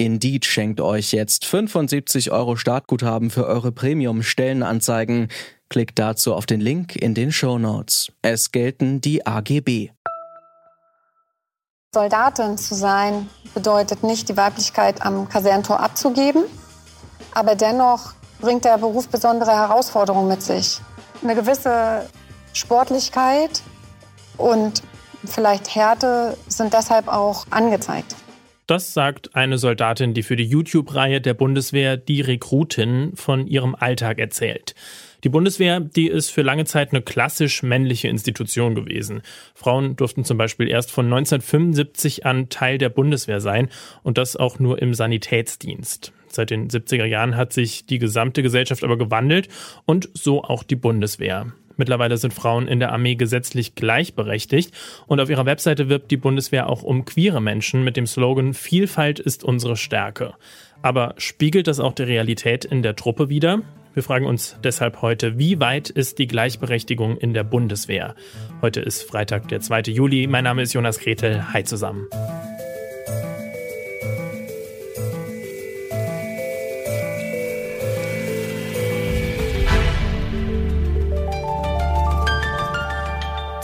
Indeed 0.00 0.46
schenkt 0.46 0.80
euch 0.80 1.10
jetzt 1.10 1.44
75 1.44 2.30
Euro 2.30 2.54
Startguthaben 2.54 3.30
für 3.30 3.46
eure 3.46 3.72
Premium-Stellenanzeigen. 3.72 5.26
Klickt 5.68 5.98
dazu 5.98 6.34
auf 6.34 6.46
den 6.46 6.60
Link 6.60 6.94
in 6.94 7.14
den 7.14 7.32
Show 7.32 7.58
Notes. 7.58 8.12
Es 8.22 8.52
gelten 8.52 9.00
die 9.00 9.26
AGB. 9.26 9.90
Soldatin 11.92 12.56
zu 12.58 12.76
sein 12.76 13.28
bedeutet 13.54 14.04
nicht, 14.04 14.28
die 14.28 14.36
Weiblichkeit 14.36 15.02
am 15.02 15.28
Kaserntor 15.28 15.80
abzugeben, 15.80 16.44
aber 17.34 17.56
dennoch 17.56 18.12
bringt 18.40 18.64
der 18.64 18.78
Beruf 18.78 19.08
besondere 19.08 19.50
Herausforderungen 19.50 20.28
mit 20.28 20.42
sich. 20.42 20.80
Eine 21.24 21.34
gewisse 21.34 22.08
Sportlichkeit 22.52 23.62
und 24.36 24.82
vielleicht 25.24 25.74
Härte 25.74 26.36
sind 26.46 26.72
deshalb 26.72 27.08
auch 27.08 27.46
angezeigt. 27.50 28.14
Das 28.68 28.92
sagt 28.92 29.34
eine 29.34 29.56
Soldatin, 29.56 30.12
die 30.12 30.22
für 30.22 30.36
die 30.36 30.44
YouTube-Reihe 30.44 31.22
der 31.22 31.32
Bundeswehr 31.32 31.96
Die 31.96 32.20
Rekrutin 32.20 33.12
von 33.14 33.46
ihrem 33.46 33.74
Alltag 33.74 34.18
erzählt. 34.18 34.74
Die 35.24 35.30
Bundeswehr, 35.30 35.80
die 35.80 36.06
ist 36.06 36.28
für 36.28 36.42
lange 36.42 36.66
Zeit 36.66 36.92
eine 36.92 37.00
klassisch 37.00 37.62
männliche 37.62 38.08
Institution 38.08 38.74
gewesen. 38.74 39.22
Frauen 39.54 39.96
durften 39.96 40.26
zum 40.26 40.36
Beispiel 40.36 40.68
erst 40.68 40.90
von 40.90 41.06
1975 41.06 42.26
an 42.26 42.50
Teil 42.50 42.76
der 42.76 42.90
Bundeswehr 42.90 43.40
sein 43.40 43.70
und 44.02 44.18
das 44.18 44.36
auch 44.36 44.58
nur 44.58 44.82
im 44.82 44.92
Sanitätsdienst. 44.92 46.12
Seit 46.26 46.50
den 46.50 46.68
70er 46.68 47.06
Jahren 47.06 47.36
hat 47.36 47.54
sich 47.54 47.86
die 47.86 47.98
gesamte 47.98 48.42
Gesellschaft 48.42 48.84
aber 48.84 48.98
gewandelt 48.98 49.48
und 49.86 50.10
so 50.12 50.44
auch 50.44 50.62
die 50.62 50.76
Bundeswehr. 50.76 51.54
Mittlerweile 51.78 52.18
sind 52.18 52.34
Frauen 52.34 52.66
in 52.66 52.80
der 52.80 52.92
Armee 52.92 53.14
gesetzlich 53.14 53.76
gleichberechtigt 53.76 54.74
und 55.06 55.20
auf 55.20 55.30
ihrer 55.30 55.46
Webseite 55.46 55.88
wirbt 55.88 56.10
die 56.10 56.16
Bundeswehr 56.16 56.68
auch 56.68 56.82
um 56.82 57.04
queere 57.04 57.40
Menschen 57.40 57.84
mit 57.84 57.96
dem 57.96 58.06
Slogan 58.06 58.52
Vielfalt 58.52 59.20
ist 59.20 59.44
unsere 59.44 59.76
Stärke. 59.76 60.34
Aber 60.82 61.14
spiegelt 61.18 61.68
das 61.68 61.78
auch 61.78 61.92
die 61.94 62.02
Realität 62.02 62.64
in 62.64 62.82
der 62.82 62.96
Truppe 62.96 63.28
wider? 63.28 63.62
Wir 63.94 64.02
fragen 64.02 64.26
uns 64.26 64.56
deshalb 64.62 65.02
heute, 65.02 65.38
wie 65.38 65.60
weit 65.60 65.88
ist 65.88 66.18
die 66.18 66.26
Gleichberechtigung 66.26 67.16
in 67.16 67.32
der 67.32 67.44
Bundeswehr? 67.44 68.14
Heute 68.60 68.80
ist 68.80 69.02
Freitag, 69.02 69.48
der 69.48 69.60
2. 69.60 69.82
Juli. 69.82 70.26
Mein 70.26 70.44
Name 70.44 70.62
ist 70.62 70.72
Jonas 70.72 70.98
Gretel. 70.98 71.52
Hi 71.52 71.64
zusammen. 71.64 72.08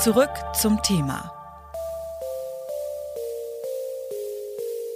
Zurück 0.04 0.28
zum 0.52 0.82
Thema. 0.82 1.32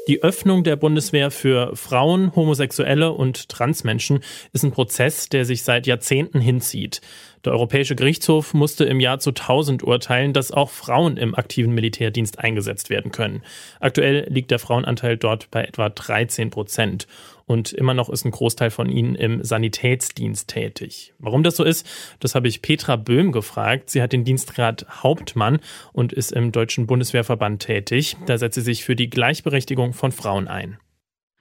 Die 0.06 0.22
Öffnung 0.22 0.64
der 0.64 0.76
Bundeswehr 0.76 1.30
für 1.30 1.74
Frauen, 1.74 2.36
Homosexuelle 2.36 3.12
und 3.12 3.48
Transmenschen 3.48 4.20
ist 4.52 4.64
ein 4.64 4.70
Prozess, 4.70 5.30
der 5.30 5.46
sich 5.46 5.62
seit 5.62 5.86
Jahrzehnten 5.86 6.42
hinzieht. 6.42 7.00
Der 7.42 7.52
Europäische 7.52 7.96
Gerichtshof 7.96 8.52
musste 8.52 8.84
im 8.84 9.00
Jahr 9.00 9.18
2000 9.18 9.82
urteilen, 9.82 10.34
dass 10.34 10.52
auch 10.52 10.68
Frauen 10.68 11.16
im 11.16 11.34
aktiven 11.34 11.72
Militärdienst 11.72 12.38
eingesetzt 12.38 12.90
werden 12.90 13.10
können. 13.10 13.42
Aktuell 13.80 14.26
liegt 14.28 14.50
der 14.50 14.58
Frauenanteil 14.58 15.16
dort 15.16 15.50
bei 15.50 15.64
etwa 15.64 15.88
13 15.88 16.50
Prozent. 16.50 17.06
Und 17.48 17.72
immer 17.72 17.94
noch 17.94 18.10
ist 18.10 18.26
ein 18.26 18.30
Großteil 18.30 18.70
von 18.70 18.90
ihnen 18.90 19.14
im 19.14 19.42
Sanitätsdienst 19.42 20.48
tätig. 20.48 21.14
Warum 21.18 21.42
das 21.42 21.56
so 21.56 21.64
ist, 21.64 21.86
das 22.20 22.34
habe 22.34 22.46
ich 22.46 22.60
Petra 22.60 22.96
Böhm 22.96 23.32
gefragt. 23.32 23.88
Sie 23.88 24.02
hat 24.02 24.12
den 24.12 24.22
Dienstgrad 24.22 24.86
Hauptmann 25.02 25.58
und 25.94 26.12
ist 26.12 26.30
im 26.30 26.52
Deutschen 26.52 26.86
Bundeswehrverband 26.86 27.62
tätig. 27.62 28.16
Da 28.26 28.36
setzt 28.36 28.56
sie 28.56 28.60
sich 28.60 28.84
für 28.84 28.94
die 28.94 29.08
Gleichberechtigung 29.08 29.94
von 29.94 30.12
Frauen 30.12 30.46
ein. 30.46 30.78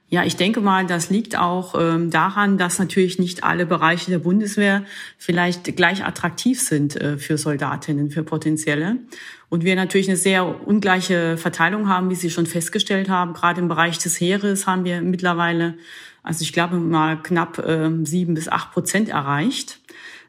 Ja, 0.10 0.24
ich 0.24 0.38
denke 0.38 0.62
mal, 0.62 0.86
das 0.86 1.10
liegt 1.10 1.38
auch 1.38 1.76
ähm, 1.78 2.10
daran, 2.12 2.58
dass 2.58 2.80
natürlich 2.80 3.20
nicht 3.20 3.44
alle 3.44 3.66
Bereiche 3.66 4.10
der 4.10 4.20
Bundeswehr 4.20 4.86
vielleicht 5.18 5.76
gleich 5.76 6.06
attraktiv 6.06 6.62
sind 6.62 6.96
äh, 6.96 7.18
für 7.18 7.38
Soldatinnen, 7.38 8.10
für 8.10 8.24
potenzielle. 8.24 9.00
Und 9.50 9.66
wir 9.66 9.76
natürlich 9.76 10.08
eine 10.08 10.16
sehr 10.16 10.66
ungleiche 10.66 11.36
Verteilung 11.36 11.90
haben, 11.90 12.10
wie 12.10 12.16
Sie 12.16 12.30
schon 12.30 12.46
festgestellt 12.46 13.10
haben. 13.10 13.34
Gerade 13.34 13.60
im 13.60 13.68
Bereich 13.68 13.98
des 13.98 14.20
Heeres 14.22 14.66
haben 14.66 14.86
wir 14.86 15.02
mittlerweile, 15.02 15.78
also 16.24 16.42
ich 16.42 16.54
glaube 16.54 16.78
mal 16.78 17.22
knapp 17.22 17.58
äh, 17.60 17.90
sieben 18.04 18.34
bis 18.34 18.48
acht 18.48 18.72
Prozent 18.72 19.10
erreicht. 19.10 19.82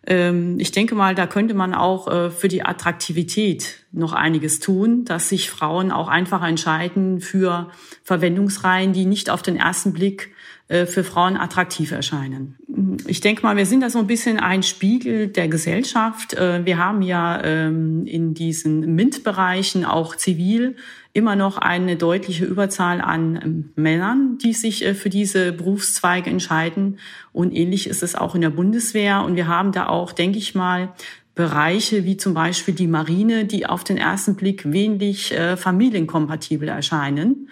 Ähm, 0.08 0.58
ich 0.58 0.72
denke 0.72 0.94
mal, 0.94 1.14
da 1.14 1.26
könnte 1.26 1.52
man 1.52 1.74
auch 1.74 2.08
äh, 2.08 2.30
für 2.30 2.48
die 2.48 2.64
Attraktivität 2.64 3.84
noch 3.92 4.14
einiges 4.14 4.58
tun, 4.58 5.04
dass 5.04 5.28
sich 5.28 5.50
Frauen 5.50 5.92
auch 5.92 6.08
einfach 6.08 6.42
entscheiden 6.42 7.20
für 7.20 7.70
Verwendungsreihen, 8.04 8.94
die 8.94 9.04
nicht 9.04 9.28
auf 9.28 9.42
den 9.42 9.56
ersten 9.56 9.92
Blick 9.92 10.32
für 10.68 11.02
Frauen 11.02 11.36
attraktiv 11.36 11.92
erscheinen. 11.92 12.58
Ich 13.06 13.20
denke 13.20 13.42
mal, 13.42 13.56
wir 13.56 13.66
sind 13.66 13.80
da 13.80 13.90
so 13.90 13.98
ein 13.98 14.06
bisschen 14.06 14.38
ein 14.38 14.62
Spiegel 14.62 15.28
der 15.28 15.48
Gesellschaft. 15.48 16.34
Äh, 16.34 16.64
wir 16.64 16.78
haben 16.78 17.02
ja 17.02 17.42
ähm, 17.42 18.06
in 18.06 18.34
diesen 18.34 18.94
MINT-Bereichen 18.94 19.84
auch 19.84 20.14
zivil 20.14 20.76
immer 21.12 21.34
noch 21.34 21.56
eine 21.58 21.96
deutliche 21.96 22.44
Überzahl 22.44 23.00
an 23.00 23.40
ähm, 23.42 23.70
Männern, 23.76 24.38
die 24.38 24.52
sich 24.52 24.84
äh, 24.84 24.94
für 24.94 25.10
diese 25.10 25.52
Berufszweige 25.52 26.30
entscheiden. 26.30 26.98
Und 27.32 27.52
ähnlich 27.52 27.88
ist 27.88 28.02
es 28.02 28.14
auch 28.14 28.34
in 28.34 28.42
der 28.42 28.50
Bundeswehr. 28.50 29.22
Und 29.24 29.36
wir 29.36 29.48
haben 29.48 29.72
da 29.72 29.86
auch, 29.86 30.12
denke 30.12 30.38
ich 30.38 30.54
mal, 30.54 30.92
Bereiche 31.34 32.04
wie 32.04 32.16
zum 32.16 32.34
Beispiel 32.34 32.74
die 32.74 32.88
Marine, 32.88 33.44
die 33.44 33.64
auf 33.66 33.84
den 33.84 33.96
ersten 33.96 34.34
Blick 34.34 34.72
wenig 34.72 35.32
äh, 35.32 35.56
familienkompatibel 35.56 36.68
erscheinen, 36.68 37.48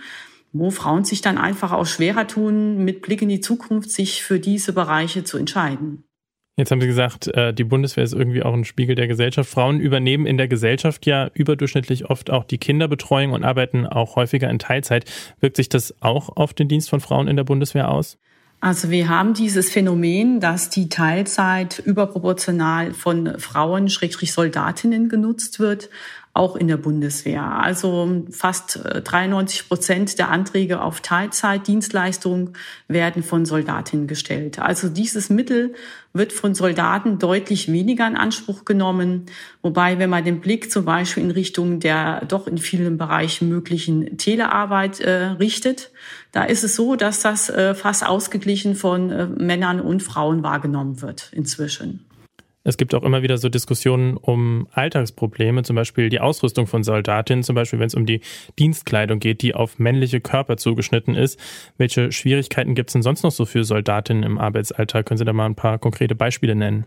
wo 0.58 0.70
Frauen 0.70 1.04
sich 1.04 1.20
dann 1.20 1.38
einfach 1.38 1.72
auch 1.72 1.86
schwerer 1.86 2.26
tun, 2.26 2.84
mit 2.84 3.02
Blick 3.02 3.22
in 3.22 3.28
die 3.28 3.40
Zukunft 3.40 3.90
sich 3.90 4.22
für 4.22 4.40
diese 4.40 4.72
Bereiche 4.72 5.24
zu 5.24 5.38
entscheiden. 5.38 6.04
Jetzt 6.58 6.70
haben 6.70 6.80
Sie 6.80 6.86
gesagt, 6.86 7.28
äh, 7.28 7.52
die 7.52 7.64
Bundeswehr 7.64 8.04
ist 8.04 8.14
irgendwie 8.14 8.42
auch 8.42 8.54
ein 8.54 8.64
Spiegel 8.64 8.94
der 8.94 9.08
Gesellschaft. 9.08 9.50
Frauen 9.50 9.78
übernehmen 9.78 10.24
in 10.24 10.38
der 10.38 10.48
Gesellschaft 10.48 11.04
ja 11.04 11.30
überdurchschnittlich 11.34 12.08
oft 12.08 12.30
auch 12.30 12.44
die 12.44 12.56
Kinderbetreuung 12.56 13.32
und 13.32 13.44
arbeiten 13.44 13.86
auch 13.86 14.16
häufiger 14.16 14.48
in 14.48 14.58
Teilzeit. 14.58 15.04
Wirkt 15.40 15.56
sich 15.56 15.68
das 15.68 15.94
auch 16.00 16.34
auf 16.34 16.54
den 16.54 16.68
Dienst 16.68 16.88
von 16.88 17.00
Frauen 17.00 17.28
in 17.28 17.36
der 17.36 17.44
Bundeswehr 17.44 17.90
aus? 17.90 18.16
Also 18.60 18.90
wir 18.90 19.10
haben 19.10 19.34
dieses 19.34 19.70
Phänomen, 19.70 20.40
dass 20.40 20.70
die 20.70 20.88
Teilzeit 20.88 21.78
überproportional 21.78 22.94
von 22.94 23.38
Frauen, 23.38 23.90
Schrägstrich 23.90 24.32
Soldatinnen 24.32 25.10
genutzt 25.10 25.60
wird 25.60 25.90
auch 26.36 26.56
in 26.56 26.68
der 26.68 26.76
Bundeswehr. 26.76 27.42
Also 27.42 28.24
fast 28.30 28.80
93 29.04 29.60
äh, 29.60 29.62
Prozent 29.64 30.18
der 30.18 30.30
Anträge 30.30 30.80
auf 30.80 31.00
Teilzeitdienstleistung 31.00 32.50
werden 32.88 33.22
von 33.22 33.44
Soldatinnen 33.44 34.06
gestellt. 34.06 34.58
Also 34.58 34.88
dieses 34.88 35.30
Mittel 35.30 35.74
wird 36.12 36.32
von 36.32 36.54
Soldaten 36.54 37.18
deutlich 37.18 37.70
weniger 37.70 38.06
in 38.06 38.16
Anspruch 38.16 38.64
genommen. 38.64 39.26
Wobei, 39.62 39.98
wenn 39.98 40.10
man 40.10 40.24
den 40.24 40.40
Blick 40.40 40.70
zum 40.70 40.84
Beispiel 40.84 41.24
in 41.24 41.30
Richtung 41.30 41.80
der 41.80 42.24
doch 42.26 42.46
in 42.46 42.58
vielen 42.58 42.96
Bereichen 42.96 43.48
möglichen 43.48 44.16
Telearbeit 44.16 45.00
äh, 45.00 45.24
richtet, 45.38 45.90
da 46.32 46.44
ist 46.44 46.64
es 46.64 46.76
so, 46.76 46.96
dass 46.96 47.20
das 47.20 47.50
äh, 47.50 47.74
fast 47.74 48.06
ausgeglichen 48.06 48.74
von 48.74 49.10
äh, 49.10 49.26
Männern 49.26 49.80
und 49.80 50.02
Frauen 50.02 50.42
wahrgenommen 50.42 51.02
wird 51.02 51.30
inzwischen. 51.32 52.05
Es 52.66 52.76
gibt 52.76 52.96
auch 52.96 53.04
immer 53.04 53.22
wieder 53.22 53.38
so 53.38 53.48
Diskussionen 53.48 54.16
um 54.16 54.66
Alltagsprobleme, 54.72 55.62
zum 55.62 55.76
Beispiel 55.76 56.08
die 56.08 56.18
Ausrüstung 56.18 56.66
von 56.66 56.82
Soldatinnen, 56.82 57.44
zum 57.44 57.54
Beispiel 57.54 57.78
wenn 57.78 57.86
es 57.86 57.94
um 57.94 58.06
die 58.06 58.22
Dienstkleidung 58.58 59.20
geht, 59.20 59.42
die 59.42 59.54
auf 59.54 59.78
männliche 59.78 60.20
Körper 60.20 60.56
zugeschnitten 60.56 61.14
ist. 61.14 61.38
Welche 61.78 62.10
Schwierigkeiten 62.10 62.74
gibt 62.74 62.88
es 62.88 62.94
denn 62.94 63.02
sonst 63.02 63.22
noch 63.22 63.30
so 63.30 63.44
für 63.44 63.62
Soldatinnen 63.62 64.24
im 64.24 64.38
Arbeitsalltag? 64.38 65.06
Können 65.06 65.18
Sie 65.18 65.24
da 65.24 65.32
mal 65.32 65.46
ein 65.46 65.54
paar 65.54 65.78
konkrete 65.78 66.16
Beispiele 66.16 66.56
nennen? 66.56 66.86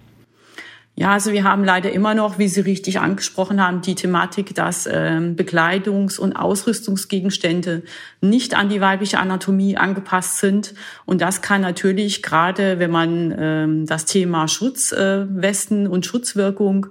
Ja, 1.00 1.12
also 1.12 1.32
wir 1.32 1.46
haben 1.46 1.64
leider 1.64 1.94
immer 1.94 2.14
noch, 2.14 2.40
wie 2.40 2.50
Sie 2.50 2.60
richtig 2.60 3.00
angesprochen 3.00 3.66
haben, 3.66 3.80
die 3.80 3.96
Thematik, 3.96 4.54
dass 4.54 4.86
ähm, 4.86 5.38
Bekleidungs- 5.38 6.20
und 6.20 6.34
Ausrüstungsgegenstände 6.34 7.84
nicht 8.20 8.54
an 8.54 8.68
die 8.68 8.82
weibliche 8.82 9.18
Anatomie 9.18 9.78
angepasst 9.78 10.40
sind. 10.40 10.74
Und 11.06 11.22
das 11.22 11.42
kann 11.42 11.62
natürlich 11.62 12.22
gerade, 12.22 12.80
wenn 12.80 12.92
man 12.92 13.34
ähm, 13.40 13.86
das 13.86 14.04
Thema 14.04 14.50
Schutzwesten 14.50 15.86
äh, 15.86 15.88
und 15.88 16.06
Schutzwirkung, 16.06 16.88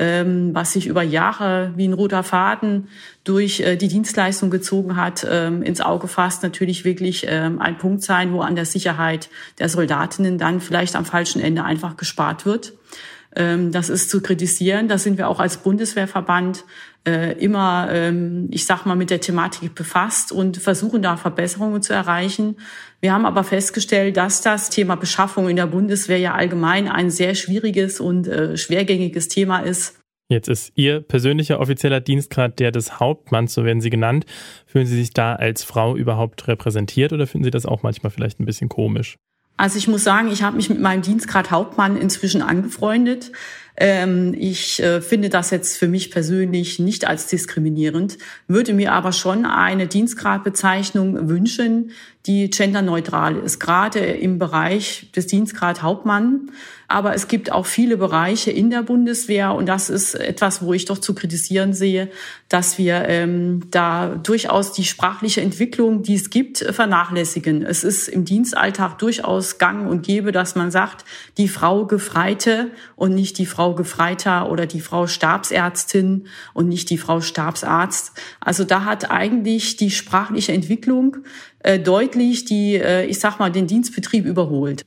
ähm, 0.00 0.50
was 0.54 0.72
sich 0.72 0.88
über 0.88 1.04
Jahre 1.04 1.72
wie 1.76 1.86
ein 1.86 1.92
roter 1.92 2.24
Faden 2.24 2.88
durch 3.22 3.60
äh, 3.60 3.76
die 3.76 3.86
Dienstleistung 3.86 4.50
gezogen 4.50 4.96
hat, 4.96 5.22
ins 5.22 5.80
Auge 5.80 6.08
fasst, 6.08 6.42
natürlich 6.42 6.84
wirklich 6.84 7.28
ein 7.28 7.78
Punkt 7.78 8.02
sein, 8.02 8.32
wo 8.32 8.40
an 8.40 8.56
der 8.56 8.66
Sicherheit 8.66 9.28
der 9.60 9.68
Soldatinnen 9.68 10.36
dann 10.36 10.60
vielleicht 10.60 10.96
am 10.96 11.04
falschen 11.04 11.40
Ende 11.40 11.62
einfach 11.62 11.96
gespart 11.96 12.44
wird. 12.44 12.72
Ähm, 13.34 13.72
das 13.72 13.88
ist 13.88 14.10
zu 14.10 14.20
kritisieren. 14.20 14.88
Da 14.88 14.98
sind 14.98 15.18
wir 15.18 15.28
auch 15.28 15.40
als 15.40 15.58
Bundeswehrverband 15.58 16.64
äh, 17.06 17.32
immer, 17.38 17.88
ähm, 17.90 18.48
ich 18.50 18.64
sag 18.64 18.84
mal, 18.84 18.94
mit 18.94 19.10
der 19.10 19.20
Thematik 19.20 19.74
befasst 19.74 20.32
und 20.32 20.58
versuchen 20.58 21.02
da 21.02 21.16
Verbesserungen 21.16 21.82
zu 21.82 21.92
erreichen. 21.92 22.56
Wir 23.00 23.12
haben 23.12 23.26
aber 23.26 23.42
festgestellt, 23.42 24.16
dass 24.16 24.42
das 24.42 24.70
Thema 24.70 24.96
Beschaffung 24.96 25.48
in 25.48 25.56
der 25.56 25.66
Bundeswehr 25.66 26.18
ja 26.18 26.34
allgemein 26.34 26.88
ein 26.88 27.10
sehr 27.10 27.34
schwieriges 27.34 28.00
und 28.00 28.28
äh, 28.28 28.56
schwergängiges 28.56 29.28
Thema 29.28 29.60
ist. 29.60 29.98
Jetzt 30.28 30.48
ist 30.48 30.72
Ihr 30.76 31.00
persönlicher 31.00 31.60
offizieller 31.60 32.00
Dienstgrad 32.00 32.58
der 32.58 32.70
des 32.70 33.00
Hauptmanns, 33.00 33.52
so 33.52 33.64
werden 33.64 33.80
Sie 33.80 33.90
genannt. 33.90 34.24
Fühlen 34.66 34.86
Sie 34.86 34.96
sich 34.96 35.10
da 35.10 35.34
als 35.34 35.64
Frau 35.64 35.96
überhaupt 35.96 36.48
repräsentiert 36.48 37.12
oder 37.12 37.26
finden 37.26 37.44
Sie 37.44 37.50
das 37.50 37.66
auch 37.66 37.82
manchmal 37.82 38.10
vielleicht 38.10 38.40
ein 38.40 38.46
bisschen 38.46 38.68
komisch? 38.68 39.16
Also 39.56 39.78
ich 39.78 39.88
muss 39.88 40.04
sagen, 40.04 40.28
ich 40.32 40.42
habe 40.42 40.56
mich 40.56 40.68
mit 40.68 40.80
meinem 40.80 41.02
Dienstgrad 41.02 41.50
Hauptmann 41.50 41.96
inzwischen 41.96 42.42
angefreundet. 42.42 43.32
Ähm, 43.76 44.34
ich 44.38 44.82
äh, 44.82 45.00
finde 45.00 45.30
das 45.30 45.50
jetzt 45.50 45.78
für 45.78 45.88
mich 45.88 46.10
persönlich 46.10 46.78
nicht 46.78 47.06
als 47.06 47.26
diskriminierend, 47.26 48.18
würde 48.46 48.74
mir 48.74 48.92
aber 48.92 49.12
schon 49.12 49.46
eine 49.46 49.86
Dienstgradbezeichnung 49.86 51.28
wünschen, 51.28 51.92
die 52.26 52.50
genderneutral 52.50 53.36
ist, 53.36 53.58
gerade 53.58 53.98
im 53.98 54.38
Bereich 54.38 55.10
des 55.16 55.26
Dienstgrad 55.26 55.82
Hauptmann. 55.82 56.52
Aber 56.86 57.14
es 57.14 57.26
gibt 57.26 57.50
auch 57.50 57.66
viele 57.66 57.96
Bereiche 57.96 58.50
in 58.50 58.68
der 58.70 58.82
Bundeswehr 58.82 59.54
und 59.54 59.66
das 59.66 59.88
ist 59.88 60.14
etwas, 60.14 60.62
wo 60.62 60.74
ich 60.74 60.84
doch 60.84 60.98
zu 60.98 61.14
kritisieren 61.14 61.72
sehe, 61.72 62.10
dass 62.50 62.76
wir 62.76 63.06
ähm, 63.08 63.62
da 63.70 64.08
durchaus 64.22 64.72
die 64.72 64.84
sprachliche 64.84 65.40
Entwicklung, 65.40 66.02
die 66.02 66.14
es 66.14 66.28
gibt, 66.28 66.58
vernachlässigen. 66.58 67.64
Es 67.64 67.82
ist 67.82 68.08
im 68.08 68.26
Dienstalltag 68.26 68.98
durchaus 68.98 69.56
gang 69.56 69.90
und 69.90 70.02
gäbe, 70.02 70.32
dass 70.32 70.54
man 70.54 70.70
sagt, 70.70 71.06
die 71.38 71.48
Frau 71.48 71.86
Gefreite 71.86 72.70
und 72.94 73.14
nicht 73.14 73.38
die 73.38 73.46
Frau 73.46 73.61
Gefreiter 73.70 74.50
oder 74.50 74.66
die 74.66 74.80
Frau 74.80 75.06
Stabsärztin 75.06 76.26
und 76.52 76.68
nicht 76.68 76.90
die 76.90 76.98
Frau 76.98 77.20
Stabsarzt. 77.20 78.12
Also 78.40 78.64
da 78.64 78.84
hat 78.84 79.10
eigentlich 79.10 79.76
die 79.76 79.90
sprachliche 79.90 80.52
Entwicklung 80.52 81.18
äh, 81.60 81.78
deutlich 81.78 82.44
die, 82.44 82.74
äh, 82.74 83.06
ich 83.06 83.20
sag 83.20 83.38
mal, 83.38 83.50
den 83.50 83.66
Dienstbetrieb 83.66 84.26
überholt. 84.26 84.84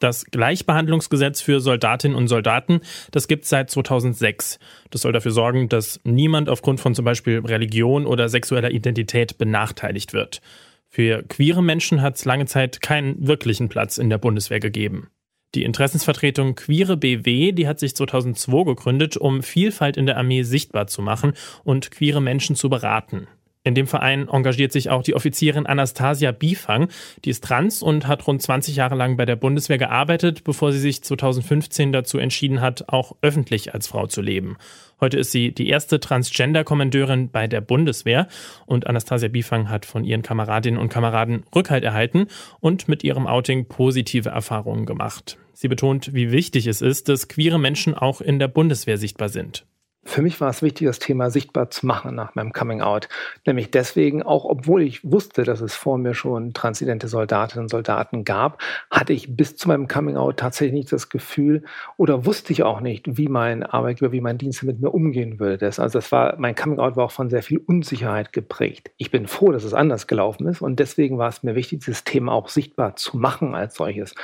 Das 0.00 0.24
Gleichbehandlungsgesetz 0.24 1.42
für 1.42 1.60
Soldatinnen 1.60 2.16
und 2.16 2.28
Soldaten, 2.28 2.80
das 3.10 3.28
gibt 3.28 3.44
es 3.44 3.50
seit 3.50 3.70
2006. 3.70 4.58
Das 4.88 5.02
soll 5.02 5.12
dafür 5.12 5.30
sorgen, 5.30 5.68
dass 5.68 6.00
niemand 6.04 6.48
aufgrund 6.48 6.80
von 6.80 6.94
zum 6.94 7.04
Beispiel 7.04 7.40
Religion 7.40 8.06
oder 8.06 8.30
sexueller 8.30 8.70
Identität 8.70 9.36
benachteiligt 9.36 10.14
wird. 10.14 10.40
Für 10.88 11.22
queere 11.22 11.62
Menschen 11.62 12.00
hat 12.00 12.16
es 12.16 12.24
lange 12.24 12.46
Zeit 12.46 12.80
keinen 12.80 13.26
wirklichen 13.26 13.68
Platz 13.68 13.98
in 13.98 14.08
der 14.08 14.18
Bundeswehr 14.18 14.58
gegeben. 14.58 15.08
Die 15.54 15.64
Interessensvertretung 15.64 16.54
Queere 16.54 16.96
BW, 16.96 17.50
die 17.52 17.66
hat 17.66 17.80
sich 17.80 17.96
2002 17.96 18.64
gegründet, 18.64 19.16
um 19.16 19.42
Vielfalt 19.42 19.96
in 19.96 20.06
der 20.06 20.16
Armee 20.16 20.44
sichtbar 20.44 20.86
zu 20.86 21.02
machen 21.02 21.32
und 21.64 21.90
queere 21.90 22.22
Menschen 22.22 22.54
zu 22.54 22.70
beraten. 22.70 23.26
In 23.62 23.74
dem 23.74 23.86
Verein 23.86 24.28
engagiert 24.28 24.72
sich 24.72 24.88
auch 24.88 25.02
die 25.02 25.14
Offizierin 25.14 25.66
Anastasia 25.66 26.32
Bifang. 26.32 26.88
Die 27.26 27.30
ist 27.30 27.44
trans 27.44 27.82
und 27.82 28.06
hat 28.06 28.26
rund 28.26 28.40
20 28.40 28.74
Jahre 28.74 28.94
lang 28.94 29.18
bei 29.18 29.26
der 29.26 29.36
Bundeswehr 29.36 29.76
gearbeitet, 29.76 30.44
bevor 30.44 30.72
sie 30.72 30.78
sich 30.78 31.04
2015 31.04 31.92
dazu 31.92 32.16
entschieden 32.16 32.62
hat, 32.62 32.88
auch 32.88 33.16
öffentlich 33.20 33.74
als 33.74 33.86
Frau 33.86 34.06
zu 34.06 34.22
leben. 34.22 34.56
Heute 34.98 35.18
ist 35.18 35.30
sie 35.30 35.52
die 35.52 35.68
erste 35.68 36.00
Transgender-Kommandeurin 36.00 37.30
bei 37.30 37.48
der 37.48 37.60
Bundeswehr 37.60 38.28
und 38.64 38.86
Anastasia 38.86 39.28
Bifang 39.28 39.68
hat 39.68 39.84
von 39.84 40.04
ihren 40.04 40.22
Kameradinnen 40.22 40.80
und 40.80 40.88
Kameraden 40.88 41.44
Rückhalt 41.54 41.84
erhalten 41.84 42.28
und 42.60 42.88
mit 42.88 43.04
ihrem 43.04 43.26
Outing 43.26 43.66
positive 43.66 44.30
Erfahrungen 44.30 44.86
gemacht. 44.86 45.36
Sie 45.52 45.68
betont, 45.68 46.14
wie 46.14 46.32
wichtig 46.32 46.66
es 46.66 46.80
ist, 46.80 47.10
dass 47.10 47.28
queere 47.28 47.58
Menschen 47.58 47.94
auch 47.94 48.22
in 48.22 48.38
der 48.38 48.48
Bundeswehr 48.48 48.96
sichtbar 48.96 49.28
sind. 49.28 49.66
Für 50.02 50.22
mich 50.22 50.40
war 50.40 50.48
es 50.48 50.62
wichtig, 50.62 50.86
das 50.86 50.98
Thema 50.98 51.30
sichtbar 51.30 51.68
zu 51.68 51.84
machen 51.84 52.14
nach 52.14 52.34
meinem 52.34 52.54
Coming 52.54 52.80
Out. 52.80 53.08
Nämlich 53.44 53.70
deswegen, 53.70 54.22
auch 54.22 54.46
obwohl 54.46 54.82
ich 54.82 55.04
wusste, 55.04 55.44
dass 55.44 55.60
es 55.60 55.76
vor 55.76 55.98
mir 55.98 56.14
schon 56.14 56.54
transidente 56.54 57.06
Soldatinnen 57.06 57.66
und 57.66 57.68
Soldaten 57.68 58.24
gab, 58.24 58.62
hatte 58.90 59.12
ich 59.12 59.36
bis 59.36 59.56
zu 59.56 59.68
meinem 59.68 59.88
Coming 59.88 60.16
Out 60.16 60.38
tatsächlich 60.38 60.72
nicht 60.72 60.92
das 60.92 61.10
Gefühl 61.10 61.64
oder 61.98 62.24
wusste 62.24 62.54
ich 62.54 62.62
auch 62.62 62.80
nicht, 62.80 63.18
wie 63.18 63.28
mein 63.28 63.62
Arbeitgeber, 63.62 64.10
wie 64.10 64.22
mein 64.22 64.38
Dienst 64.38 64.62
mit 64.62 64.80
mir 64.80 64.90
umgehen 64.90 65.38
würde. 65.38 65.66
also 65.66 65.86
das 65.86 66.10
war, 66.10 66.36
mein 66.38 66.54
Coming 66.54 66.78
Out 66.78 66.96
war 66.96 67.04
auch 67.04 67.12
von 67.12 67.28
sehr 67.28 67.42
viel 67.42 67.58
Unsicherheit 67.58 68.32
geprägt. 68.32 68.90
Ich 68.96 69.10
bin 69.10 69.26
froh, 69.26 69.52
dass 69.52 69.64
es 69.64 69.74
anders 69.74 70.06
gelaufen 70.06 70.46
ist 70.46 70.62
und 70.62 70.80
deswegen 70.80 71.18
war 71.18 71.28
es 71.28 71.42
mir 71.42 71.54
wichtig, 71.54 71.80
dieses 71.80 72.04
Thema 72.04 72.32
auch 72.32 72.48
sichtbar 72.48 72.96
zu 72.96 73.18
machen 73.18 73.54
als 73.54 73.74
solches 73.74 74.14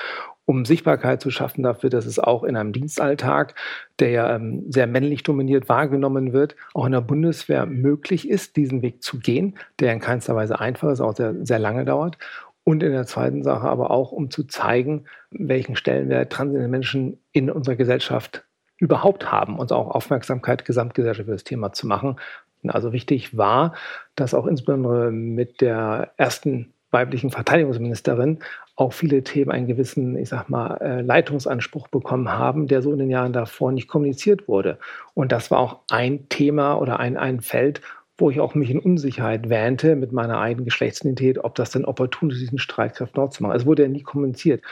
um 0.46 0.64
Sichtbarkeit 0.64 1.20
zu 1.20 1.30
schaffen 1.30 1.62
dafür, 1.62 1.90
dass 1.90 2.06
es 2.06 2.18
auch 2.18 2.44
in 2.44 2.56
einem 2.56 2.72
Dienstalltag, 2.72 3.54
der 3.98 4.10
ja 4.10 4.36
ähm, 4.36 4.64
sehr 4.70 4.86
männlich 4.86 5.24
dominiert 5.24 5.68
wahrgenommen 5.68 6.32
wird, 6.32 6.56
auch 6.72 6.86
in 6.86 6.92
der 6.92 7.00
Bundeswehr 7.00 7.66
möglich 7.66 8.30
ist, 8.30 8.56
diesen 8.56 8.80
Weg 8.80 9.02
zu 9.02 9.18
gehen, 9.18 9.58
der 9.80 9.92
in 9.92 10.00
keinster 10.00 10.36
Weise 10.36 10.58
einfach 10.60 10.90
ist, 10.90 11.00
auch 11.00 11.16
sehr, 11.16 11.34
sehr 11.44 11.58
lange 11.58 11.84
dauert. 11.84 12.16
Und 12.62 12.82
in 12.82 12.92
der 12.92 13.06
zweiten 13.06 13.42
Sache 13.42 13.68
aber 13.68 13.90
auch, 13.90 14.12
um 14.12 14.30
zu 14.30 14.44
zeigen, 14.44 15.04
welchen 15.30 15.76
Stellenwert 15.76 16.32
transidente 16.32 16.68
Menschen 16.68 17.18
in 17.32 17.50
unserer 17.50 17.76
Gesellschaft 17.76 18.44
überhaupt 18.78 19.30
haben 19.30 19.58
und 19.58 19.72
auch 19.72 19.90
Aufmerksamkeit 19.90 20.64
gesamtgesellschaftlich 20.64 21.26
für 21.26 21.36
das 21.36 21.44
Thema 21.44 21.72
zu 21.72 21.86
machen. 21.86 22.16
Also 22.66 22.92
wichtig 22.92 23.36
war, 23.36 23.74
dass 24.16 24.34
auch 24.34 24.46
insbesondere 24.46 25.10
mit 25.10 25.60
der 25.60 26.12
ersten 26.16 26.72
weiblichen 26.90 27.30
Verteidigungsministerin 27.30 28.38
auch 28.76 28.92
viele 28.92 29.24
Themen 29.24 29.50
einen 29.50 29.66
gewissen, 29.66 30.16
ich 30.16 30.28
sag 30.28 30.50
mal, 30.50 30.76
äh, 30.76 31.00
Leitungsanspruch 31.00 31.88
bekommen 31.88 32.30
haben, 32.30 32.66
der 32.68 32.82
so 32.82 32.92
in 32.92 32.98
den 32.98 33.10
Jahren 33.10 33.32
davor 33.32 33.72
nicht 33.72 33.88
kommuniziert 33.88 34.48
wurde. 34.48 34.78
Und 35.14 35.32
das 35.32 35.50
war 35.50 35.58
auch 35.58 35.80
ein 35.90 36.28
Thema 36.28 36.74
oder 36.74 37.00
ein, 37.00 37.16
ein 37.16 37.40
Feld, 37.40 37.80
wo 38.18 38.30
ich 38.30 38.40
auch 38.40 38.54
mich 38.54 38.70
in 38.70 38.78
Unsicherheit 38.78 39.48
wähnte 39.48 39.96
mit 39.96 40.12
meiner 40.12 40.38
eigenen 40.38 40.64
Geschlechtsidentität, 40.64 41.42
ob 41.42 41.54
das 41.54 41.70
denn 41.70 41.84
opportun 41.84 42.30
ist, 42.30 42.40
diesen 42.40 42.58
Streitkräften 42.58 43.14
dort 43.14 43.32
zu 43.32 43.42
machen. 43.42 43.56
Es 43.56 43.66
wurde 43.66 43.82
ja 43.82 43.88
nie 43.88 44.02
kommuniziert. 44.02 44.62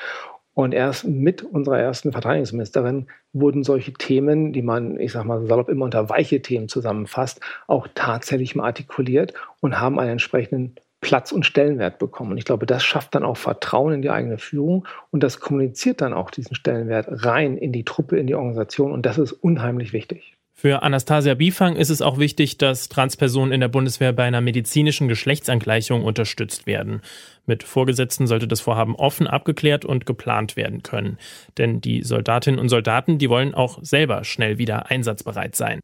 Und 0.54 0.72
erst 0.72 1.04
mit 1.04 1.42
unserer 1.42 1.80
ersten 1.80 2.12
Verteidigungsministerin 2.12 3.08
wurden 3.32 3.64
solche 3.64 3.92
Themen, 3.92 4.52
die 4.52 4.62
man, 4.62 5.00
ich 5.00 5.12
sag 5.12 5.24
mal, 5.24 5.44
salopp 5.46 5.68
immer 5.68 5.84
unter 5.84 6.08
weiche 6.08 6.42
Themen 6.42 6.68
zusammenfasst, 6.68 7.40
auch 7.66 7.88
tatsächlich 7.94 8.54
mal 8.54 8.66
artikuliert 8.66 9.34
und 9.60 9.80
haben 9.80 9.98
einen 9.98 10.12
entsprechenden 10.12 10.76
Platz 11.04 11.32
und 11.32 11.44
Stellenwert 11.44 11.98
bekommen. 11.98 12.32
Und 12.32 12.38
ich 12.38 12.46
glaube, 12.46 12.64
das 12.64 12.82
schafft 12.82 13.14
dann 13.14 13.24
auch 13.24 13.36
Vertrauen 13.36 13.92
in 13.92 14.02
die 14.02 14.08
eigene 14.08 14.38
Führung 14.38 14.88
und 15.10 15.22
das 15.22 15.38
kommuniziert 15.38 16.00
dann 16.00 16.14
auch 16.14 16.30
diesen 16.30 16.56
Stellenwert 16.56 17.06
rein 17.10 17.58
in 17.58 17.72
die 17.72 17.84
Truppe, 17.84 18.18
in 18.18 18.26
die 18.26 18.34
Organisation. 18.34 18.90
Und 18.90 19.04
das 19.04 19.18
ist 19.18 19.32
unheimlich 19.32 19.92
wichtig. 19.92 20.34
Für 20.54 20.82
Anastasia 20.82 21.34
Bifang 21.34 21.76
ist 21.76 21.90
es 21.90 22.00
auch 22.00 22.16
wichtig, 22.16 22.56
dass 22.56 22.88
Transpersonen 22.88 23.52
in 23.52 23.60
der 23.60 23.68
Bundeswehr 23.68 24.14
bei 24.14 24.24
einer 24.24 24.40
medizinischen 24.40 25.08
Geschlechtsangleichung 25.08 26.04
unterstützt 26.04 26.66
werden. 26.66 27.02
Mit 27.44 27.64
Vorgesetzten 27.64 28.26
sollte 28.26 28.48
das 28.48 28.62
Vorhaben 28.62 28.96
offen 28.96 29.26
abgeklärt 29.26 29.84
und 29.84 30.06
geplant 30.06 30.56
werden 30.56 30.82
können. 30.82 31.18
Denn 31.58 31.82
die 31.82 32.02
Soldatinnen 32.02 32.58
und 32.58 32.70
Soldaten, 32.70 33.18
die 33.18 33.28
wollen 33.28 33.52
auch 33.52 33.78
selber 33.82 34.24
schnell 34.24 34.56
wieder 34.56 34.90
einsatzbereit 34.90 35.54
sein. 35.54 35.80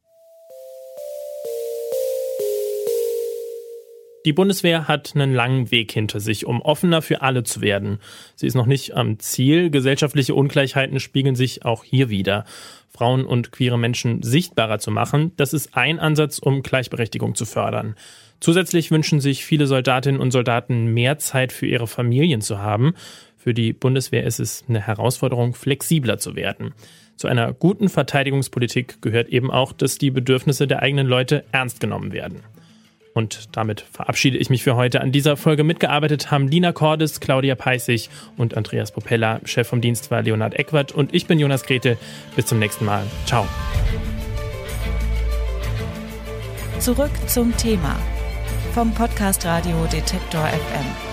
Die 4.26 4.34
Bundeswehr 4.34 4.86
hat 4.86 5.12
einen 5.14 5.32
langen 5.32 5.70
Weg 5.70 5.92
hinter 5.92 6.20
sich, 6.20 6.44
um 6.44 6.60
offener 6.60 7.00
für 7.00 7.22
alle 7.22 7.42
zu 7.42 7.62
werden. 7.62 8.00
Sie 8.36 8.46
ist 8.46 8.54
noch 8.54 8.66
nicht 8.66 8.94
am 8.94 9.18
Ziel. 9.18 9.70
Gesellschaftliche 9.70 10.34
Ungleichheiten 10.34 11.00
spiegeln 11.00 11.34
sich 11.34 11.64
auch 11.64 11.84
hier 11.84 12.10
wieder. 12.10 12.44
Frauen 12.90 13.24
und 13.24 13.50
queere 13.50 13.78
Menschen 13.78 14.22
sichtbarer 14.22 14.78
zu 14.78 14.90
machen, 14.90 15.32
das 15.36 15.54
ist 15.54 15.74
ein 15.74 15.98
Ansatz, 15.98 16.38
um 16.38 16.62
Gleichberechtigung 16.62 17.34
zu 17.34 17.46
fördern. 17.46 17.94
Zusätzlich 18.40 18.90
wünschen 18.90 19.20
sich 19.20 19.44
viele 19.44 19.66
Soldatinnen 19.66 20.20
und 20.20 20.32
Soldaten 20.32 20.92
mehr 20.92 21.18
Zeit 21.18 21.52
für 21.52 21.66
ihre 21.66 21.86
Familien 21.86 22.42
zu 22.42 22.58
haben. 22.58 22.94
Für 23.38 23.54
die 23.54 23.72
Bundeswehr 23.72 24.24
ist 24.24 24.38
es 24.38 24.64
eine 24.68 24.80
Herausforderung, 24.80 25.54
flexibler 25.54 26.18
zu 26.18 26.36
werden. 26.36 26.74
Zu 27.16 27.28
einer 27.28 27.54
guten 27.54 27.88
Verteidigungspolitik 27.88 29.00
gehört 29.00 29.28
eben 29.28 29.50
auch, 29.50 29.72
dass 29.72 29.96
die 29.96 30.10
Bedürfnisse 30.10 30.66
der 30.66 30.82
eigenen 30.82 31.06
Leute 31.06 31.44
ernst 31.52 31.80
genommen 31.80 32.12
werden. 32.12 32.42
Und 33.20 33.50
damit 33.52 33.84
verabschiede 33.92 34.38
ich 34.38 34.48
mich 34.48 34.62
für 34.62 34.76
heute. 34.76 35.02
An 35.02 35.12
dieser 35.12 35.36
Folge 35.36 35.62
mitgearbeitet 35.62 36.30
haben 36.30 36.48
Lina 36.48 36.72
Cordes, 36.72 37.20
Claudia 37.20 37.54
Peissig 37.54 38.08
und 38.38 38.56
Andreas 38.56 38.92
Popella. 38.92 39.42
Chef 39.44 39.68
vom 39.68 39.82
Dienst 39.82 40.10
war 40.10 40.22
Leonhard 40.22 40.54
Eckwart 40.54 40.92
und 40.92 41.14
ich 41.14 41.26
bin 41.26 41.38
Jonas 41.38 41.64
Grete. 41.64 41.98
Bis 42.34 42.46
zum 42.46 42.58
nächsten 42.58 42.86
Mal. 42.86 43.04
Ciao. 43.26 43.46
Zurück 46.78 47.10
zum 47.26 47.54
Thema 47.58 47.94
vom 48.72 48.94
Podcast 48.94 49.44
Radio 49.44 49.84
Detektor 49.92 50.46
FM. 50.46 51.09